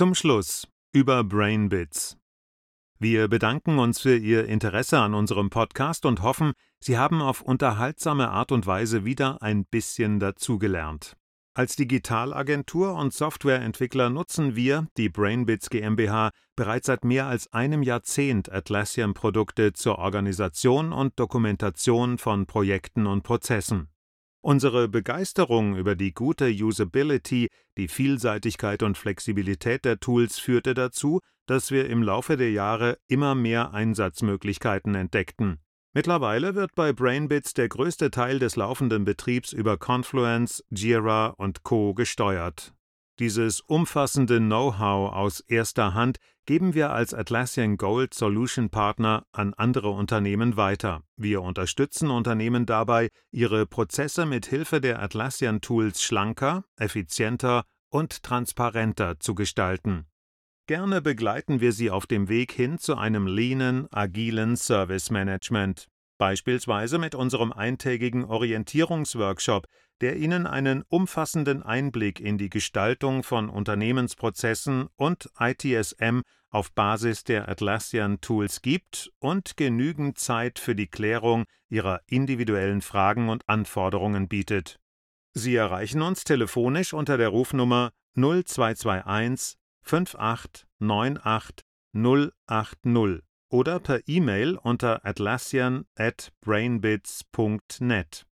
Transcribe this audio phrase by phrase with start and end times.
[0.00, 2.16] Zum Schluss über BrainBits.
[2.98, 8.30] Wir bedanken uns für Ihr Interesse an unserem Podcast und hoffen, Sie haben auf unterhaltsame
[8.30, 11.18] Art und Weise wieder ein bisschen dazugelernt.
[11.52, 18.50] Als Digitalagentur und Softwareentwickler nutzen wir, die Brainbits GmbH, bereits seit mehr als einem Jahrzehnt
[18.50, 23.89] Atlassian-Produkte zur Organisation und Dokumentation von Projekten und Prozessen.
[24.42, 31.70] Unsere Begeisterung über die gute Usability, die Vielseitigkeit und Flexibilität der Tools führte dazu, dass
[31.70, 35.60] wir im Laufe der Jahre immer mehr Einsatzmöglichkeiten entdeckten.
[35.92, 41.92] Mittlerweile wird bei Brainbits der größte Teil des laufenden Betriebs über Confluence, Jira und Co.
[41.92, 42.72] gesteuert.
[43.20, 46.16] Dieses umfassende Know-how aus erster Hand
[46.46, 51.02] geben wir als Atlassian Gold Solution Partner an andere Unternehmen weiter.
[51.18, 59.20] Wir unterstützen Unternehmen dabei, ihre Prozesse mit Hilfe der Atlassian Tools schlanker, effizienter und transparenter
[59.20, 60.06] zu gestalten.
[60.66, 65.88] Gerne begleiten wir sie auf dem Weg hin zu einem leanen, agilen Service Management.
[66.20, 69.66] Beispielsweise mit unserem eintägigen Orientierungsworkshop,
[70.02, 77.48] der Ihnen einen umfassenden Einblick in die Gestaltung von Unternehmensprozessen und ITSM auf Basis der
[77.48, 84.78] Atlassian Tools gibt und genügend Zeit für die Klärung Ihrer individuellen Fragen und Anforderungen bietet.
[85.32, 91.64] Sie erreichen uns telefonisch unter der Rufnummer 0221 5898
[92.46, 98.24] 080 oder per E-Mail unter atlassian at brainbits.net.